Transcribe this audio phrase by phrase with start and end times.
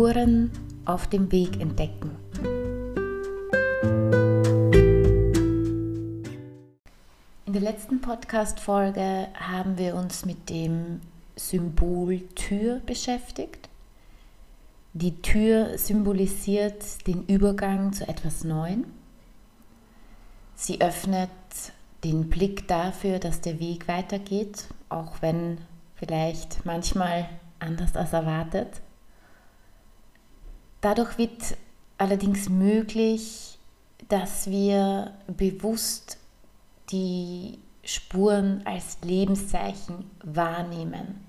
[0.00, 0.50] Spuren
[0.86, 2.16] auf dem Weg entdecken.
[7.44, 11.02] In der letzten Podcast-Folge haben wir uns mit dem
[11.36, 13.68] Symbol Tür beschäftigt.
[14.94, 18.86] Die Tür symbolisiert den Übergang zu etwas Neuem.
[20.54, 21.28] Sie öffnet
[22.04, 25.58] den Blick dafür, dass der Weg weitergeht, auch wenn
[25.94, 27.28] vielleicht manchmal
[27.58, 28.80] anders als erwartet.
[30.80, 31.56] Dadurch wird
[31.98, 33.58] allerdings möglich,
[34.08, 36.18] dass wir bewusst
[36.90, 41.24] die Spuren als Lebenszeichen wahrnehmen.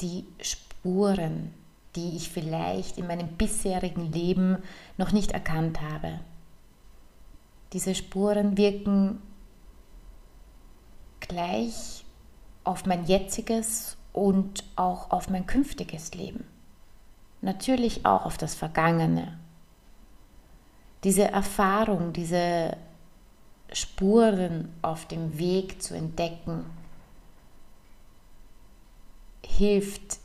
[0.00, 1.54] Die Spuren,
[1.96, 4.58] die ich vielleicht in meinem bisherigen Leben
[4.96, 6.20] noch nicht erkannt habe.
[7.72, 9.20] Diese Spuren wirken
[11.20, 12.04] gleich
[12.64, 16.53] auf mein jetziges und auch auf mein künftiges Leben.
[17.44, 19.38] Natürlich auch auf das Vergangene.
[21.04, 22.74] Diese Erfahrung, diese
[23.70, 26.64] Spuren auf dem Weg zu entdecken,
[29.44, 30.20] hilft,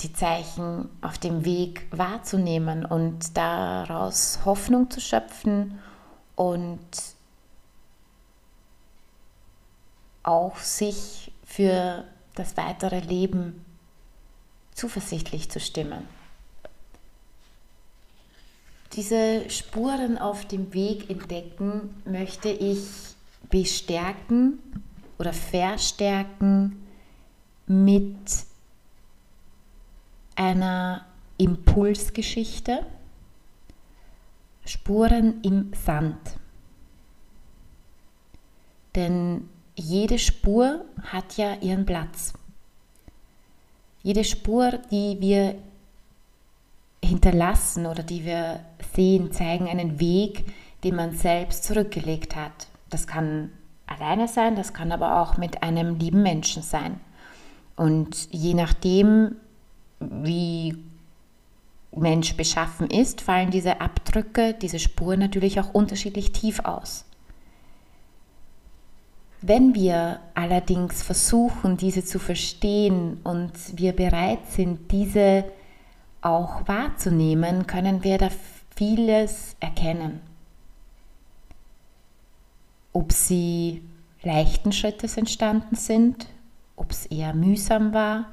[0.00, 5.78] die Zeichen auf dem Weg wahrzunehmen und daraus Hoffnung zu schöpfen
[6.36, 6.88] und
[10.22, 13.62] auch sich für das weitere Leben
[14.72, 16.25] zuversichtlich zu stimmen.
[18.92, 22.80] Diese Spuren auf dem Weg entdecken möchte ich
[23.50, 24.58] bestärken
[25.18, 26.86] oder verstärken
[27.66, 28.16] mit
[30.36, 31.04] einer
[31.38, 32.86] Impulsgeschichte.
[34.64, 36.18] Spuren im Sand.
[38.94, 42.32] Denn jede Spur hat ja ihren Platz.
[44.02, 45.56] Jede Spur, die wir
[47.16, 48.60] hinterlassen oder die wir
[48.94, 50.44] sehen, zeigen einen Weg,
[50.84, 52.68] den man selbst zurückgelegt hat.
[52.90, 53.50] Das kann
[53.86, 57.00] alleine sein, das kann aber auch mit einem lieben Menschen sein.
[57.74, 59.36] Und je nachdem,
[59.98, 60.76] wie
[61.92, 67.06] Mensch beschaffen ist, fallen diese Abdrücke, diese Spuren natürlich auch unterschiedlich tief aus.
[69.40, 75.44] Wenn wir allerdings versuchen, diese zu verstehen und wir bereit sind, diese
[76.26, 78.28] auch wahrzunehmen, können wir da
[78.74, 80.20] vieles erkennen.
[82.92, 83.82] Ob sie
[84.22, 86.26] leichten Schrittes entstanden sind,
[86.74, 88.26] ob es eher mühsam war,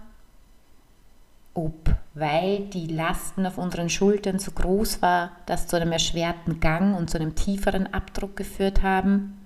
[1.53, 6.95] ob weil die Lasten auf unseren Schultern so groß war, das zu einem erschwerten Gang
[6.97, 9.37] und zu einem tieferen Abdruck geführt haben,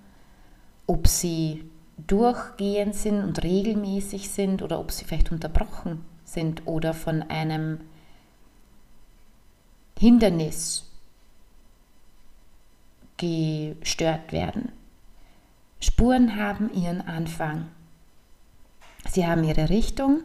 [0.85, 7.23] ob sie durchgehend sind und regelmäßig sind oder ob sie vielleicht unterbrochen sind oder von
[7.23, 7.79] einem
[9.99, 10.89] Hindernis
[13.17, 14.71] gestört werden.
[15.79, 17.67] Spuren haben ihren Anfang.
[19.09, 20.21] Sie haben ihre Richtung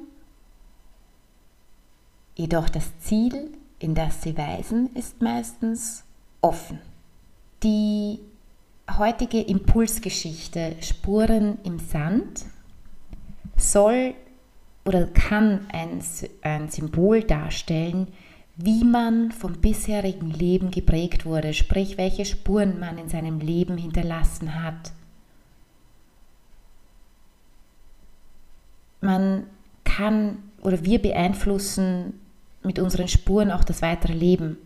[2.34, 6.04] Jedoch das Ziel, in das sie weisen, ist meistens
[6.40, 6.78] offen.
[7.62, 8.20] Die
[8.98, 12.46] heutige Impulsgeschichte Spuren im Sand
[13.56, 14.14] soll
[14.84, 16.02] oder kann ein,
[16.42, 18.08] ein Symbol darstellen,
[18.56, 24.62] wie man vom bisherigen Leben geprägt wurde, sprich welche Spuren man in seinem Leben hinterlassen
[24.62, 24.92] hat.
[29.00, 29.44] Man
[29.84, 32.20] kann oder wir beeinflussen
[32.62, 34.58] mit unseren Spuren auch das weitere Leben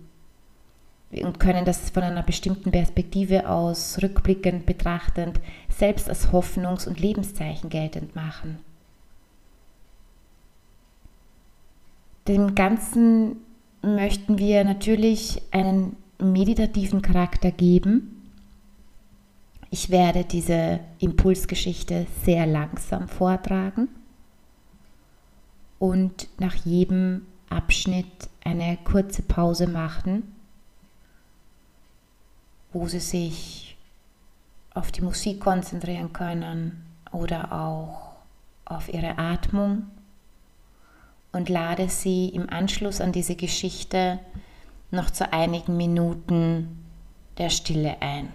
[1.10, 7.70] und können das von einer bestimmten Perspektive aus rückblickend betrachtend selbst als Hoffnungs- und Lebenszeichen
[7.70, 8.58] geltend machen.
[12.28, 13.36] Dem Ganzen
[13.94, 18.30] möchten wir natürlich einen meditativen Charakter geben.
[19.70, 23.88] Ich werde diese Impulsgeschichte sehr langsam vortragen
[25.78, 30.34] und nach jedem Abschnitt eine kurze Pause machen,
[32.72, 33.77] wo Sie sich
[34.74, 38.16] auf die Musik konzentrieren können oder auch
[38.65, 39.84] auf Ihre Atmung
[41.32, 44.18] und lade Sie im Anschluss an diese Geschichte
[44.90, 46.84] noch zu einigen Minuten
[47.38, 48.32] der Stille ein,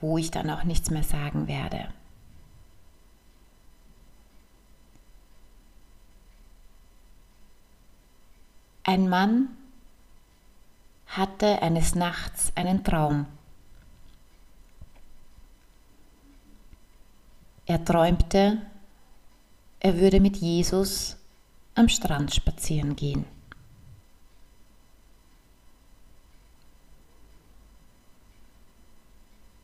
[0.00, 1.88] wo ich dann auch nichts mehr sagen werde.
[8.84, 9.48] Ein Mann
[11.06, 13.26] hatte eines Nachts einen Traum.
[17.66, 18.60] Er träumte,
[19.84, 21.16] er würde mit Jesus
[21.74, 23.24] am Strand spazieren gehen.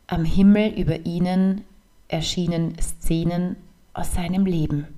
[0.09, 1.65] Am Himmel über ihnen
[2.09, 3.55] erschienen Szenen
[3.93, 4.89] aus seinem Leben.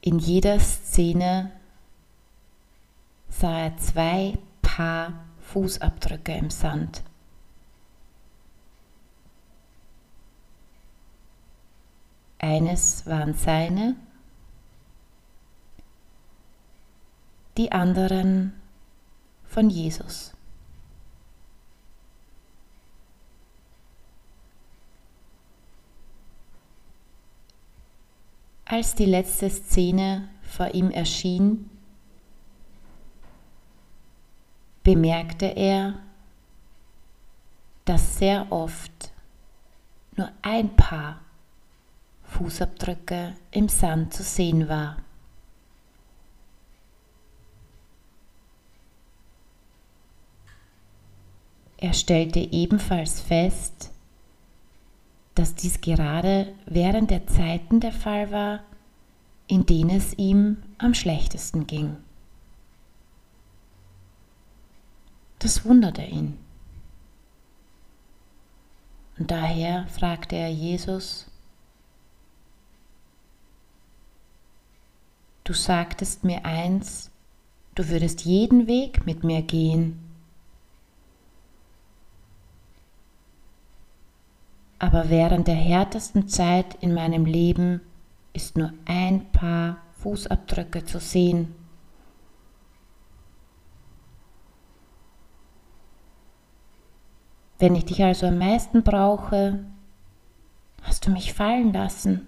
[0.00, 1.52] In jeder Szene
[3.28, 7.02] sah er zwei Paar Fußabdrücke im Sand.
[12.54, 13.96] Eines waren seine,
[17.56, 18.52] die anderen
[19.44, 20.32] von Jesus.
[28.66, 31.68] Als die letzte Szene vor ihm erschien,
[34.84, 35.98] bemerkte er,
[37.84, 39.12] dass sehr oft
[40.16, 41.23] nur ein Paar
[42.44, 44.98] Fußabdrücke im Sand zu sehen war.
[51.78, 53.90] Er stellte ebenfalls fest,
[55.34, 58.60] dass dies gerade während der Zeiten der Fall war,
[59.46, 61.96] in denen es ihm am schlechtesten ging.
[65.38, 66.38] Das wunderte ihn.
[69.18, 71.26] Und daher fragte er Jesus,
[75.44, 77.10] du sagtest mir eins,
[77.74, 80.00] du würdest jeden Weg mit mir gehen.
[84.78, 87.80] Aber während der härtesten Zeit in meinem Leben
[88.32, 91.54] ist nur ein paar Fußabdrücke zu sehen.
[97.58, 99.64] Wenn ich dich also am meisten brauche,
[100.82, 102.26] hast du mich fallen lassen.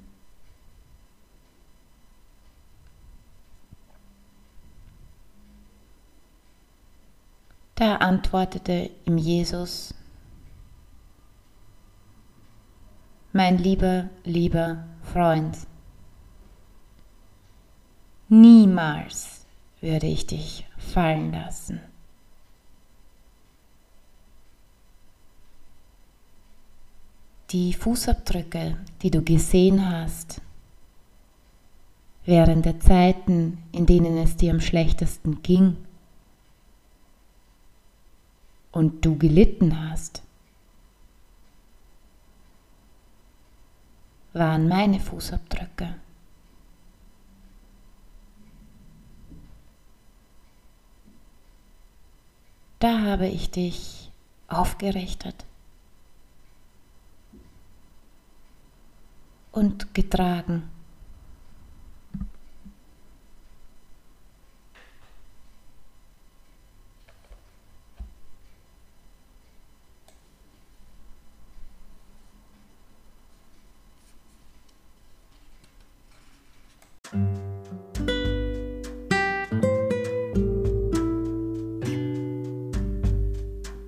[7.76, 9.92] Da antwortete ihm Jesus,
[13.34, 15.58] mein lieber, lieber Freund,
[18.30, 19.44] niemals
[19.82, 21.82] würde ich dich fallen lassen.
[27.50, 30.40] Die Fußabdrücke, die du gesehen hast,
[32.24, 35.76] während der Zeiten, in denen es dir am schlechtesten ging
[38.76, 40.22] und du gelitten hast,
[44.34, 45.94] waren meine Fußabdrücke.
[52.78, 54.10] Da habe ich dich
[54.46, 55.46] aufgerichtet
[59.52, 60.75] und getragen.